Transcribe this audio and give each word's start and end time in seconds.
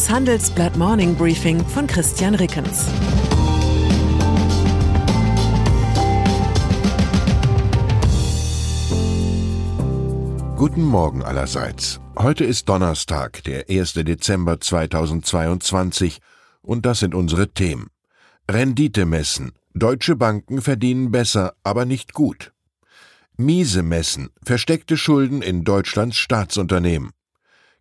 Das 0.00 0.08
Handelsblatt 0.08 0.78
Morning 0.78 1.14
Briefing 1.14 1.62
von 1.62 1.86
Christian 1.86 2.34
Rickens. 2.34 2.86
Guten 10.56 10.84
Morgen 10.84 11.22
allerseits. 11.22 12.00
Heute 12.16 12.44
ist 12.44 12.66
Donnerstag, 12.70 13.44
der 13.44 13.68
1. 13.68 13.92
Dezember 13.92 14.58
2022 14.58 16.20
und 16.62 16.86
das 16.86 17.00
sind 17.00 17.14
unsere 17.14 17.50
Themen. 17.52 17.88
Rendite 18.50 19.04
messen. 19.04 19.52
Deutsche 19.74 20.16
Banken 20.16 20.62
verdienen 20.62 21.10
besser, 21.10 21.52
aber 21.62 21.84
nicht 21.84 22.14
gut. 22.14 22.54
Miese 23.36 23.82
messen. 23.82 24.30
Versteckte 24.42 24.96
Schulden 24.96 25.42
in 25.42 25.62
Deutschlands 25.62 26.16
Staatsunternehmen. 26.16 27.10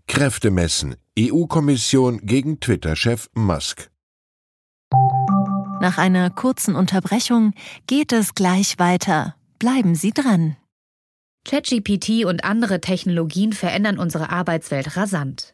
Kräfte 0.09 0.49
messen. 0.49 0.95
EU-Kommission 1.17 2.21
gegen 2.23 2.59
Twitter-Chef 2.59 3.29
Musk. 3.35 3.91
Nach 5.81 5.99
einer 5.99 6.31
kurzen 6.31 6.75
Unterbrechung 6.75 7.53
geht 7.85 8.11
es 8.11 8.33
gleich 8.33 8.79
weiter. 8.79 9.35
Bleiben 9.59 9.93
Sie 9.93 10.09
dran. 10.09 10.57
ChatGPT 11.45 12.25
und 12.25 12.43
andere 12.43 12.81
Technologien 12.81 13.53
verändern 13.53 13.99
unsere 13.99 14.31
Arbeitswelt 14.31 14.97
rasant. 14.97 15.53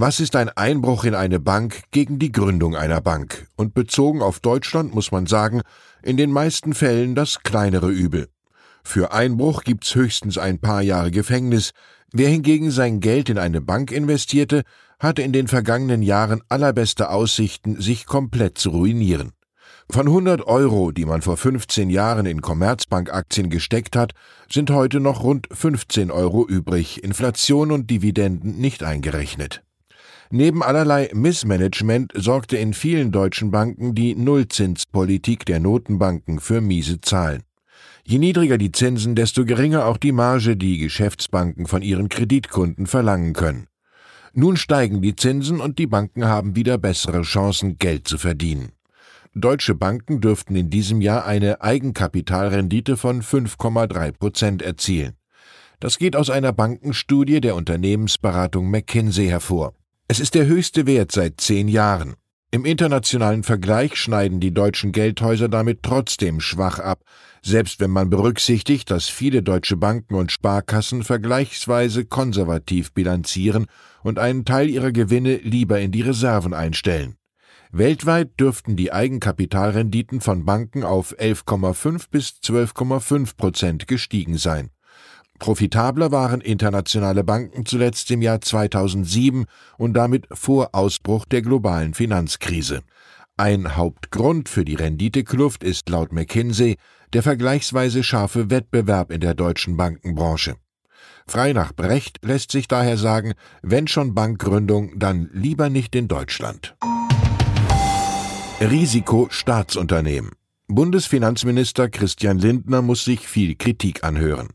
was 0.00 0.20
ist 0.20 0.36
ein 0.36 0.48
Einbruch 0.48 1.02
in 1.02 1.16
eine 1.16 1.40
Bank 1.40 1.82
gegen 1.90 2.20
die 2.20 2.30
Gründung 2.30 2.76
einer 2.76 3.00
Bank? 3.00 3.48
Und 3.56 3.74
bezogen 3.74 4.22
auf 4.22 4.38
Deutschland 4.38 4.94
muss 4.94 5.10
man 5.10 5.26
sagen, 5.26 5.62
in 6.04 6.16
den 6.16 6.30
meisten 6.30 6.72
Fällen 6.72 7.16
das 7.16 7.42
kleinere 7.42 7.90
Übel. 7.90 8.28
Für 8.84 9.12
Einbruch 9.12 9.64
gibt's 9.64 9.96
höchstens 9.96 10.38
ein 10.38 10.60
paar 10.60 10.82
Jahre 10.82 11.10
Gefängnis. 11.10 11.72
Wer 12.12 12.28
hingegen 12.28 12.70
sein 12.70 13.00
Geld 13.00 13.28
in 13.28 13.38
eine 13.38 13.60
Bank 13.60 13.90
investierte, 13.90 14.62
hatte 15.00 15.22
in 15.22 15.32
den 15.32 15.48
vergangenen 15.48 16.02
Jahren 16.02 16.42
allerbeste 16.48 17.10
Aussichten, 17.10 17.80
sich 17.80 18.06
komplett 18.06 18.56
zu 18.56 18.70
ruinieren. 18.70 19.32
Von 19.90 20.06
100 20.06 20.46
Euro, 20.46 20.92
die 20.92 21.06
man 21.06 21.22
vor 21.22 21.36
15 21.36 21.90
Jahren 21.90 22.26
in 22.26 22.40
Commerzbank-Aktien 22.40 23.50
gesteckt 23.50 23.96
hat, 23.96 24.12
sind 24.48 24.70
heute 24.70 25.00
noch 25.00 25.24
rund 25.24 25.48
15 25.50 26.12
Euro 26.12 26.46
übrig, 26.46 27.02
Inflation 27.02 27.72
und 27.72 27.90
Dividenden 27.90 28.58
nicht 28.58 28.84
eingerechnet. 28.84 29.64
Neben 30.30 30.62
allerlei 30.62 31.10
Missmanagement 31.14 32.12
sorgte 32.14 32.58
in 32.58 32.74
vielen 32.74 33.12
deutschen 33.12 33.50
Banken 33.50 33.94
die 33.94 34.14
Nullzinspolitik 34.14 35.46
der 35.46 35.58
Notenbanken 35.58 36.38
für 36.38 36.60
miese 36.60 37.00
Zahlen. 37.00 37.44
Je 38.04 38.18
niedriger 38.18 38.58
die 38.58 38.72
Zinsen, 38.72 39.14
desto 39.14 39.46
geringer 39.46 39.86
auch 39.86 39.96
die 39.96 40.12
Marge, 40.12 40.56
die 40.56 40.78
Geschäftsbanken 40.78 41.66
von 41.66 41.80
ihren 41.80 42.10
Kreditkunden 42.10 42.86
verlangen 42.86 43.32
können. 43.32 43.68
Nun 44.34 44.56
steigen 44.56 45.00
die 45.00 45.16
Zinsen 45.16 45.60
und 45.60 45.78
die 45.78 45.86
Banken 45.86 46.26
haben 46.26 46.54
wieder 46.54 46.76
bessere 46.76 47.22
Chancen, 47.22 47.78
Geld 47.78 48.06
zu 48.06 48.18
verdienen. 48.18 48.72
Deutsche 49.34 49.74
Banken 49.74 50.20
dürften 50.20 50.56
in 50.56 50.68
diesem 50.68 51.00
Jahr 51.00 51.24
eine 51.24 51.62
Eigenkapitalrendite 51.62 52.96
von 52.96 53.22
5,3 53.22 54.12
Prozent 54.12 54.62
erzielen. 54.62 55.14
Das 55.80 55.98
geht 55.98 56.16
aus 56.16 56.28
einer 56.28 56.52
Bankenstudie 56.52 57.40
der 57.40 57.54
Unternehmensberatung 57.54 58.70
McKinsey 58.70 59.28
hervor. 59.28 59.74
Es 60.10 60.20
ist 60.20 60.34
der 60.34 60.46
höchste 60.46 60.86
Wert 60.86 61.12
seit 61.12 61.38
zehn 61.38 61.68
Jahren. 61.68 62.14
Im 62.50 62.64
internationalen 62.64 63.42
Vergleich 63.42 63.96
schneiden 63.96 64.40
die 64.40 64.54
deutschen 64.54 64.90
Geldhäuser 64.90 65.50
damit 65.50 65.82
trotzdem 65.82 66.40
schwach 66.40 66.78
ab, 66.78 67.02
selbst 67.42 67.78
wenn 67.78 67.90
man 67.90 68.08
berücksichtigt, 68.08 68.90
dass 68.90 69.10
viele 69.10 69.42
deutsche 69.42 69.76
Banken 69.76 70.14
und 70.14 70.32
Sparkassen 70.32 71.02
vergleichsweise 71.02 72.06
konservativ 72.06 72.94
bilanzieren 72.94 73.66
und 74.02 74.18
einen 74.18 74.46
Teil 74.46 74.70
ihrer 74.70 74.92
Gewinne 74.92 75.36
lieber 75.36 75.78
in 75.78 75.92
die 75.92 76.00
Reserven 76.00 76.54
einstellen. 76.54 77.16
Weltweit 77.70 78.40
dürften 78.40 78.76
die 78.76 78.90
Eigenkapitalrenditen 78.90 80.22
von 80.22 80.46
Banken 80.46 80.84
auf 80.84 81.14
11,5 81.18 82.06
bis 82.10 82.40
12,5 82.42 83.36
Prozent 83.36 83.86
gestiegen 83.86 84.38
sein. 84.38 84.70
Profitabler 85.38 86.10
waren 86.12 86.40
internationale 86.40 87.24
Banken 87.24 87.66
zuletzt 87.66 88.10
im 88.10 88.22
Jahr 88.22 88.40
2007 88.40 89.46
und 89.76 89.94
damit 89.94 90.26
vor 90.32 90.70
Ausbruch 90.72 91.24
der 91.24 91.42
globalen 91.42 91.94
Finanzkrise. 91.94 92.82
Ein 93.36 93.76
Hauptgrund 93.76 94.48
für 94.48 94.64
die 94.64 94.74
Renditekluft 94.74 95.62
ist 95.62 95.88
laut 95.88 96.12
McKinsey 96.12 96.76
der 97.12 97.22
vergleichsweise 97.22 98.02
scharfe 98.02 98.50
Wettbewerb 98.50 99.10
in 99.10 99.20
der 99.20 99.34
deutschen 99.34 99.76
Bankenbranche. 99.76 100.56
Frei 101.26 101.52
nach 101.52 101.72
Brecht 101.72 102.18
lässt 102.24 102.50
sich 102.52 102.68
daher 102.68 102.96
sagen, 102.96 103.34
wenn 103.62 103.86
schon 103.86 104.14
Bankgründung, 104.14 104.98
dann 104.98 105.30
lieber 105.32 105.68
nicht 105.70 105.94
in 105.94 106.08
Deutschland. 106.08 106.74
Risiko 108.60 109.28
Staatsunternehmen. 109.30 110.32
Bundesfinanzminister 110.66 111.88
Christian 111.88 112.38
Lindner 112.38 112.82
muss 112.82 113.04
sich 113.04 113.28
viel 113.28 113.54
Kritik 113.54 114.04
anhören. 114.04 114.48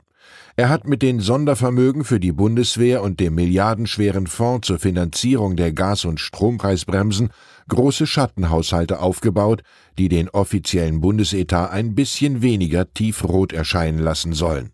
Er 0.56 0.70
hat 0.70 0.88
mit 0.88 1.02
den 1.02 1.20
Sondervermögen 1.20 2.04
für 2.04 2.20
die 2.20 2.32
Bundeswehr 2.32 3.02
und 3.02 3.20
dem 3.20 3.34
milliardenschweren 3.34 4.28
Fonds 4.28 4.68
zur 4.68 4.78
Finanzierung 4.78 5.56
der 5.56 5.74
Gas- 5.74 6.06
und 6.06 6.20
Strompreisbremsen 6.20 7.32
große 7.70 8.06
Schattenhaushalte 8.06 9.00
aufgebaut, 9.00 9.64
die 9.98 10.10
den 10.10 10.30
offiziellen 10.30 11.02
Bundesetat 11.02 11.72
ein 11.72 11.96
bisschen 11.96 12.44
weniger 12.44 12.94
tiefrot 12.94 13.52
erscheinen 13.52 13.98
lassen 13.98 14.34
sollen. 14.34 14.74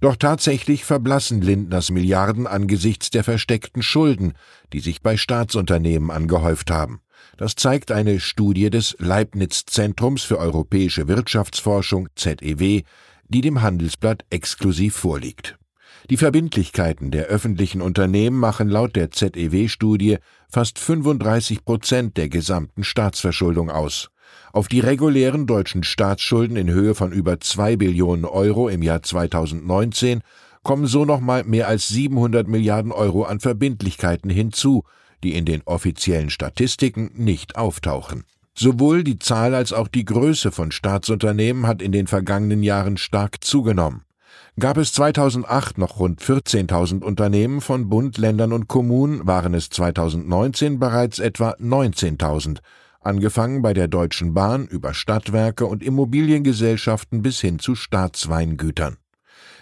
Doch 0.00 0.16
tatsächlich 0.16 0.84
verblassen 0.84 1.40
Lindners 1.42 1.92
Milliarden 1.92 2.48
angesichts 2.48 3.10
der 3.10 3.22
versteckten 3.22 3.84
Schulden, 3.84 4.32
die 4.72 4.80
sich 4.80 5.00
bei 5.00 5.16
Staatsunternehmen 5.16 6.10
angehäuft 6.10 6.72
haben. 6.72 7.00
Das 7.36 7.54
zeigt 7.54 7.92
eine 7.92 8.18
Studie 8.18 8.68
des 8.68 8.96
Leibniz 8.98 9.64
Zentrums 9.64 10.24
für 10.24 10.38
europäische 10.38 11.06
Wirtschaftsforschung 11.06 12.08
ZEW, 12.16 12.82
die 13.28 13.40
dem 13.40 13.62
Handelsblatt 13.62 14.24
exklusiv 14.30 14.94
vorliegt. 14.94 15.58
Die 16.10 16.16
Verbindlichkeiten 16.18 17.10
der 17.10 17.26
öffentlichen 17.26 17.80
Unternehmen 17.80 18.38
machen 18.38 18.68
laut 18.68 18.94
der 18.94 19.10
ZEW-Studie 19.10 20.18
fast 20.50 20.78
35 20.78 21.64
Prozent 21.64 22.16
der 22.16 22.28
gesamten 22.28 22.84
Staatsverschuldung 22.84 23.70
aus. 23.70 24.10
Auf 24.52 24.68
die 24.68 24.80
regulären 24.80 25.46
deutschen 25.46 25.82
Staatsschulden 25.82 26.56
in 26.56 26.70
Höhe 26.70 26.94
von 26.94 27.10
über 27.10 27.40
zwei 27.40 27.76
Billionen 27.76 28.24
Euro 28.24 28.68
im 28.68 28.82
Jahr 28.82 29.02
2019 29.02 30.20
kommen 30.62 30.86
so 30.86 31.04
nochmal 31.04 31.44
mehr 31.44 31.68
als 31.68 31.88
700 31.88 32.48
Milliarden 32.48 32.92
Euro 32.92 33.24
an 33.24 33.40
Verbindlichkeiten 33.40 34.30
hinzu, 34.30 34.84
die 35.22 35.34
in 35.34 35.44
den 35.44 35.62
offiziellen 35.64 36.30
Statistiken 36.30 37.10
nicht 37.14 37.56
auftauchen. 37.56 38.24
Sowohl 38.56 39.02
die 39.02 39.18
Zahl 39.18 39.54
als 39.54 39.72
auch 39.72 39.88
die 39.88 40.04
Größe 40.04 40.52
von 40.52 40.70
Staatsunternehmen 40.70 41.66
hat 41.66 41.82
in 41.82 41.92
den 41.92 42.06
vergangenen 42.06 42.62
Jahren 42.62 42.96
stark 42.96 43.42
zugenommen. 43.42 44.02
Gab 44.58 44.76
es 44.76 44.92
2008 44.92 45.78
noch 45.78 45.98
rund 45.98 46.20
14.000 46.20 47.02
Unternehmen 47.02 47.60
von 47.60 47.88
Bund, 47.88 48.18
Ländern 48.18 48.52
und 48.52 48.68
Kommunen, 48.68 49.26
waren 49.26 49.52
es 49.52 49.68
2019 49.70 50.78
bereits 50.78 51.18
etwa 51.18 51.56
19.000, 51.60 52.58
angefangen 53.00 53.62
bei 53.62 53.74
der 53.74 53.88
Deutschen 53.88 54.32
Bahn 54.32 54.68
über 54.68 54.94
Stadtwerke 54.94 55.66
und 55.66 55.82
Immobiliengesellschaften 55.82 57.22
bis 57.22 57.40
hin 57.40 57.58
zu 57.58 57.74
Staatsweingütern. 57.74 58.96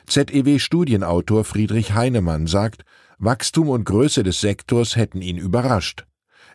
ZEW-Studienautor 0.06 1.44
Friedrich 1.44 1.94
Heinemann 1.94 2.46
sagt, 2.46 2.84
Wachstum 3.18 3.70
und 3.70 3.84
Größe 3.84 4.22
des 4.22 4.42
Sektors 4.42 4.96
hätten 4.96 5.22
ihn 5.22 5.38
überrascht. 5.38 6.04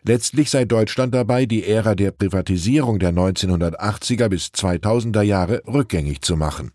Letztlich 0.04 0.50
sei 0.50 0.64
Deutschland 0.64 1.14
dabei, 1.14 1.46
die 1.46 1.64
Ära 1.64 1.94
der 1.94 2.12
Privatisierung 2.12 2.98
der 2.98 3.12
1980er 3.12 4.28
bis 4.28 4.46
2000er 4.48 5.22
Jahre 5.22 5.62
rückgängig 5.66 6.22
zu 6.22 6.36
machen. 6.36 6.72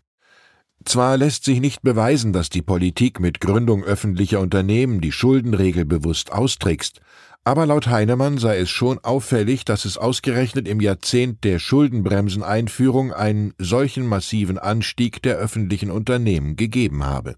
Zwar 0.84 1.16
lässt 1.16 1.44
sich 1.44 1.60
nicht 1.60 1.82
beweisen, 1.82 2.32
dass 2.32 2.50
die 2.50 2.60
Politik 2.60 3.18
mit 3.18 3.40
Gründung 3.40 3.82
öffentlicher 3.84 4.40
Unternehmen 4.40 5.00
die 5.00 5.12
Schuldenregel 5.12 5.86
bewusst 5.86 6.30
austrickst, 6.30 7.00
aber 7.42 7.66
laut 7.66 7.88
Heinemann 7.88 8.38
sei 8.38 8.58
es 8.58 8.70
schon 8.70 8.98
auffällig, 9.00 9.64
dass 9.64 9.84
es 9.84 9.98
ausgerechnet 9.98 10.66
im 10.66 10.80
Jahrzehnt 10.80 11.44
der 11.44 11.58
Schuldenbremseneinführung 11.58 13.12
einen 13.12 13.52
solchen 13.58 14.06
massiven 14.06 14.58
Anstieg 14.58 15.22
der 15.22 15.36
öffentlichen 15.36 15.90
Unternehmen 15.90 16.56
gegeben 16.56 17.04
habe. 17.04 17.36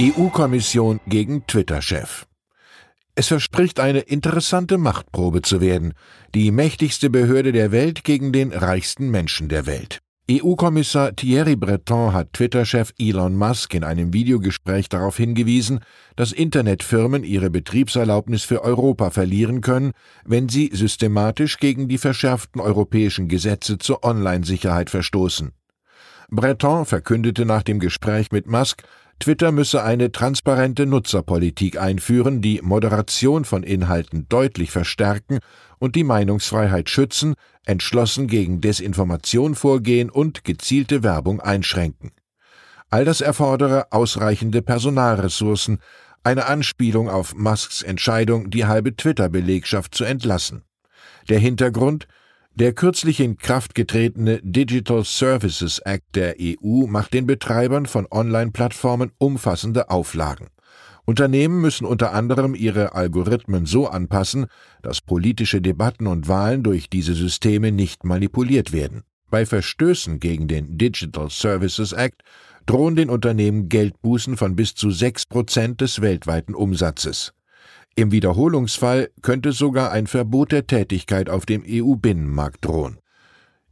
EU-Kommission 0.00 1.00
gegen 1.06 1.46
Twitter-Chef 1.46 2.26
Es 3.16 3.28
verspricht 3.28 3.78
eine 3.78 4.00
interessante 4.00 4.76
Machtprobe 4.76 5.42
zu 5.42 5.60
werden, 5.60 5.94
die 6.34 6.50
mächtigste 6.50 7.10
Behörde 7.10 7.52
der 7.52 7.70
Welt 7.70 8.02
gegen 8.02 8.32
den 8.32 8.52
reichsten 8.52 9.08
Menschen 9.08 9.48
der 9.48 9.66
Welt. 9.66 10.00
EU-Kommissar 10.28 11.14
Thierry 11.14 11.54
Breton 11.54 12.12
hat 12.14 12.32
Twitter-Chef 12.32 12.92
Elon 12.98 13.36
Musk 13.36 13.74
in 13.74 13.84
einem 13.84 14.14
Videogespräch 14.14 14.88
darauf 14.88 15.18
hingewiesen, 15.18 15.80
dass 16.16 16.32
Internetfirmen 16.32 17.24
ihre 17.24 17.50
Betriebserlaubnis 17.50 18.42
für 18.42 18.62
Europa 18.62 19.10
verlieren 19.10 19.60
können, 19.60 19.92
wenn 20.24 20.48
sie 20.48 20.70
systematisch 20.72 21.58
gegen 21.58 21.88
die 21.88 21.98
verschärften 21.98 22.60
europäischen 22.60 23.28
Gesetze 23.28 23.78
zur 23.78 24.02
Online-Sicherheit 24.02 24.88
verstoßen. 24.88 25.52
Breton 26.30 26.86
verkündete 26.86 27.44
nach 27.44 27.62
dem 27.62 27.78
Gespräch 27.78 28.32
mit 28.32 28.46
Musk, 28.46 28.82
Twitter 29.20 29.52
müsse 29.52 29.82
eine 29.82 30.12
transparente 30.12 30.86
Nutzerpolitik 30.86 31.80
einführen, 31.80 32.42
die 32.42 32.60
Moderation 32.62 33.44
von 33.44 33.62
Inhalten 33.62 34.26
deutlich 34.28 34.70
verstärken 34.70 35.38
und 35.78 35.96
die 35.96 36.04
Meinungsfreiheit 36.04 36.90
schützen, 36.90 37.34
entschlossen 37.64 38.26
gegen 38.26 38.60
Desinformation 38.60 39.54
vorgehen 39.54 40.10
und 40.10 40.44
gezielte 40.44 41.02
Werbung 41.02 41.40
einschränken. 41.40 42.12
All 42.90 43.04
das 43.04 43.20
erfordere 43.20 43.92
ausreichende 43.92 44.62
Personalressourcen, 44.62 45.78
eine 46.22 46.46
Anspielung 46.46 47.08
auf 47.08 47.34
Musks 47.34 47.82
Entscheidung, 47.82 48.50
die 48.50 48.66
halbe 48.66 48.96
Twitter-Belegschaft 48.96 49.94
zu 49.94 50.04
entlassen. 50.04 50.62
Der 51.28 51.38
Hintergrund 51.38 52.06
der 52.54 52.72
kürzlich 52.72 53.20
in 53.20 53.36
Kraft 53.36 53.74
getretene 53.74 54.40
Digital 54.42 55.04
Services 55.04 55.80
Act 55.80 56.14
der 56.14 56.36
EU 56.40 56.86
macht 56.86 57.12
den 57.12 57.26
Betreibern 57.26 57.86
von 57.86 58.06
Online-Plattformen 58.10 59.10
umfassende 59.18 59.90
Auflagen. 59.90 60.48
Unternehmen 61.04 61.60
müssen 61.60 61.84
unter 61.84 62.14
anderem 62.14 62.54
ihre 62.54 62.94
Algorithmen 62.94 63.66
so 63.66 63.88
anpassen, 63.88 64.46
dass 64.82 65.00
politische 65.00 65.60
Debatten 65.60 66.06
und 66.06 66.28
Wahlen 66.28 66.62
durch 66.62 66.88
diese 66.88 67.14
Systeme 67.14 67.72
nicht 67.72 68.04
manipuliert 68.04 68.72
werden. 68.72 69.02
Bei 69.30 69.44
Verstößen 69.44 70.20
gegen 70.20 70.48
den 70.48 70.78
Digital 70.78 71.28
Services 71.28 71.92
Act 71.92 72.22
drohen 72.66 72.96
den 72.96 73.10
Unternehmen 73.10 73.68
Geldbußen 73.68 74.36
von 74.36 74.56
bis 74.56 74.74
zu 74.74 74.90
sechs 74.90 75.26
Prozent 75.26 75.80
des 75.80 76.00
weltweiten 76.00 76.54
Umsatzes. 76.54 77.34
Im 77.96 78.10
Wiederholungsfall 78.10 79.10
könnte 79.22 79.52
sogar 79.52 79.92
ein 79.92 80.06
Verbot 80.06 80.50
der 80.50 80.66
Tätigkeit 80.66 81.30
auf 81.30 81.46
dem 81.46 81.62
EU-Binnenmarkt 81.66 82.64
drohen. 82.64 82.98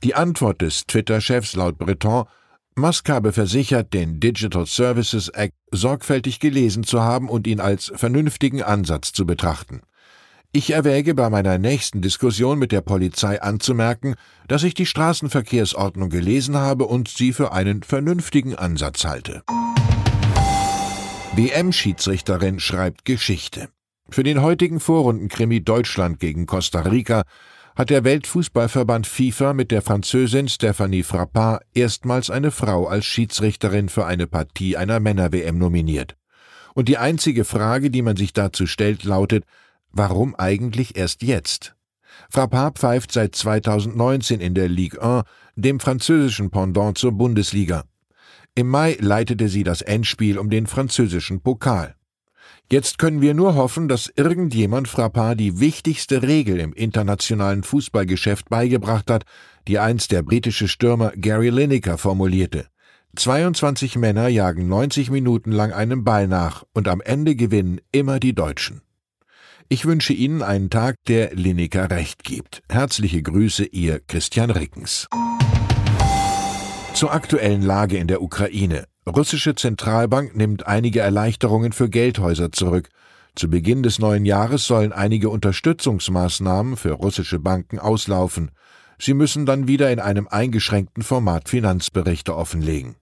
Die 0.04 0.14
Antwort 0.14 0.62
des 0.62 0.86
Twitter-Chefs 0.86 1.56
laut 1.56 1.78
Breton 1.78 2.26
Musk 2.74 3.10
habe 3.10 3.32
versichert, 3.32 3.92
den 3.92 4.19
Digital 4.19 4.64
Services 4.64 5.28
Act 5.28 5.54
sorgfältig 5.72 6.40
gelesen 6.40 6.84
zu 6.84 7.02
haben 7.02 7.28
und 7.28 7.46
ihn 7.46 7.60
als 7.60 7.92
vernünftigen 7.94 8.62
Ansatz 8.62 9.12
zu 9.12 9.26
betrachten. 9.26 9.82
Ich 10.52 10.70
erwäge 10.70 11.14
bei 11.14 11.28
meiner 11.28 11.58
nächsten 11.58 12.00
Diskussion 12.00 12.58
mit 12.58 12.72
der 12.72 12.80
Polizei 12.80 13.42
anzumerken, 13.42 14.14
dass 14.48 14.62
ich 14.62 14.74
die 14.74 14.86
Straßenverkehrsordnung 14.86 16.08
gelesen 16.08 16.56
habe 16.56 16.84
und 16.86 17.08
sie 17.08 17.32
für 17.32 17.52
einen 17.52 17.82
vernünftigen 17.82 18.54
Ansatz 18.54 19.04
halte. 19.04 19.42
WM-Schiedsrichterin 21.34 22.60
schreibt 22.60 23.04
Geschichte. 23.04 23.69
Für 24.12 24.24
den 24.24 24.42
heutigen 24.42 24.78
Vorrundenkrimi 24.78 25.64
Deutschland 25.64 26.20
gegen 26.20 26.44
Costa 26.44 26.80
Rica 26.80 27.22
hat 27.74 27.88
der 27.88 28.04
Weltfußballverband 28.04 29.06
FIFA 29.06 29.54
mit 29.54 29.70
der 29.70 29.80
Französin 29.80 30.48
Stephanie 30.48 31.02
Frappard 31.02 31.62
erstmals 31.72 32.28
eine 32.28 32.50
Frau 32.50 32.86
als 32.86 33.06
Schiedsrichterin 33.06 33.88
für 33.88 34.04
eine 34.04 34.26
Partie 34.26 34.76
einer 34.76 35.00
Männer-WM 35.00 35.56
nominiert. 35.56 36.14
Und 36.74 36.90
die 36.90 36.98
einzige 36.98 37.46
Frage, 37.46 37.90
die 37.90 38.02
man 38.02 38.16
sich 38.16 38.34
dazu 38.34 38.66
stellt, 38.66 39.04
lautet, 39.04 39.44
warum 39.92 40.34
eigentlich 40.34 40.94
erst 40.94 41.22
jetzt? 41.22 41.74
Frappard 42.28 42.78
pfeift 42.78 43.12
seit 43.12 43.34
2019 43.34 44.42
in 44.42 44.52
der 44.52 44.68
Ligue 44.68 45.00
1, 45.00 45.24
dem 45.56 45.80
französischen 45.80 46.50
Pendant 46.50 46.98
zur 46.98 47.12
Bundesliga. 47.12 47.84
Im 48.54 48.68
Mai 48.68 48.98
leitete 49.00 49.48
sie 49.48 49.64
das 49.64 49.80
Endspiel 49.80 50.38
um 50.38 50.50
den 50.50 50.66
französischen 50.66 51.40
Pokal. 51.40 51.94
Jetzt 52.72 52.96
können 52.96 53.20
wir 53.20 53.34
nur 53.34 53.54
hoffen, 53.54 53.86
dass 53.86 54.10
irgendjemand 54.16 54.88
Frappard 54.88 55.38
die 55.38 55.60
wichtigste 55.60 56.22
Regel 56.22 56.58
im 56.58 56.72
internationalen 56.72 57.64
Fußballgeschäft 57.64 58.48
beigebracht 58.48 59.10
hat, 59.10 59.24
die 59.69 59.78
einst 59.78 60.10
der 60.10 60.22
britische 60.22 60.69
Stürmer 60.69 61.12
Gary 61.14 61.50
Lineker 61.50 61.98
formulierte. 61.98 62.69
22 63.14 63.96
Männer 63.96 64.28
jagen 64.28 64.69
90 64.69 65.10
Minuten 65.10 65.52
lang 65.52 65.74
einem 65.74 66.02
Ball 66.02 66.26
nach 66.26 66.64
und 66.72 66.88
am 66.88 67.02
Ende 67.02 67.36
gewinnen 67.36 67.78
immer 67.92 68.19
die 68.19 68.34
Deutschen. 68.34 68.80
Ich 69.69 69.84
wünsche 69.84 70.14
Ihnen 70.14 70.40
einen 70.40 70.70
Tag, 70.70 70.96
der 71.08 71.34
Lineker 71.34 71.90
recht 71.90 72.24
gibt. 72.24 72.62
Herzliche 72.70 73.22
Grüße, 73.22 73.66
Ihr 73.66 74.00
Christian 74.00 74.50
Rickens. 74.50 75.08
Zur 76.94 77.12
aktuellen 77.12 77.60
Lage 77.60 77.98
in 77.98 78.06
der 78.06 78.22
Ukraine. 78.22 78.86
Russische 79.06 79.56
Zentralbank 79.56 80.37
nimmt 80.37 80.66
einige 80.69 81.00
Erleichterungen 81.00 81.72
für 81.72 81.88
Geldhäuser 81.88 82.52
zurück. 82.52 82.88
Zu 83.34 83.50
Beginn 83.50 83.82
des 83.82 83.99
neuen 83.99 84.25
Jahres 84.25 84.66
sollen 84.66 84.93
einige 84.93 85.28
Unterstützungsmaßnahmen 85.28 86.76
für 86.76 86.93
russische 86.93 87.40
Banken 87.40 87.81
auslaufen. 87.81 88.52
Sie 88.99 89.14
müssen 89.14 89.44
dann 89.44 89.66
wieder 89.66 89.90
in 89.90 89.99
einem 89.99 90.28
eingeschränkten 90.28 91.02
Format 91.02 91.49
Finanzberichte 91.49 92.37
offenlegen. 92.37 92.94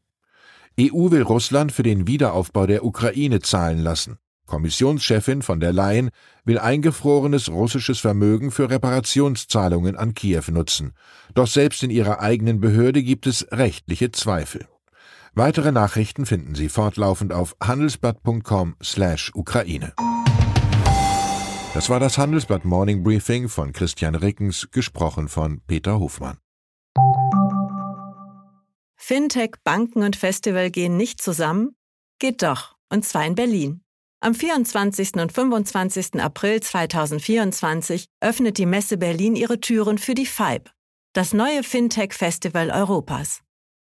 EU 0.81 1.11
will 1.11 1.23
Russland 1.23 1.73
für 1.73 1.83
den 1.83 2.07
Wiederaufbau 2.07 2.67
der 2.67 2.85
Ukraine 2.85 3.41
zahlen 3.41 3.81
lassen. 3.81 4.17
Kommissionschefin 4.47 5.43
von 5.43 5.61
der 5.61 5.75
Leyen 5.75 6.11
will 6.45 6.59
eingefrorenes 6.59 7.51
russisches 7.51 8.01
Vermögen 8.01 8.51
für 8.51 8.71
Reparationszahlungen 8.71 9.97
an 9.97 10.15
Kiew 10.15 10.45
nutzen. 10.51 10.93
Doch 11.35 11.47
selbst 11.47 11.83
in 11.83 11.91
ihrer 11.91 12.21
eigenen 12.21 12.61
Behörde 12.61 13.03
gibt 13.03 13.27
es 13.27 13.47
rechtliche 13.53 14.11
Zweifel. 14.11 14.67
Weitere 15.35 15.73
Nachrichten 15.73 16.27
finden 16.27 16.55
Sie 16.55 16.69
fortlaufend 16.69 17.33
auf 17.33 17.57
handelsblatt.com/ukraine. 17.63 19.95
Das 21.73 21.89
war 21.89 22.01
das 22.01 22.19
Handelsblatt 22.19 22.65
Morning 22.65 23.05
Briefing 23.05 23.49
von 23.49 23.73
Christian 23.73 24.17
Rickens, 24.17 24.69
gesprochen 24.73 25.29
von 25.29 25.61
Peter 25.67 26.01
Hofmann. 26.01 26.39
Fintech, 28.97 29.53
Banken 29.65 30.03
und 30.03 30.17
Festival 30.17 30.71
gehen 30.71 30.97
nicht 30.97 31.23
zusammen? 31.23 31.77
Geht 32.19 32.43
doch, 32.43 32.75
und 32.89 33.05
zwar 33.05 33.25
in 33.25 33.37
Berlin. 33.37 33.83
Am 34.21 34.35
24. 34.35 35.15
und 35.15 35.33
25. 35.33 36.21
April 36.21 36.61
2024 36.61 38.07
öffnet 38.21 38.59
die 38.59 38.67
Messe 38.67 38.99
Berlin 38.99 39.37
ihre 39.37 39.61
Türen 39.61 39.97
für 39.97 40.15
die 40.15 40.27
FIBE, 40.27 40.71
das 41.13 41.33
neue 41.33 41.63
Fintech-Festival 41.63 42.71
Europas. 42.71 43.43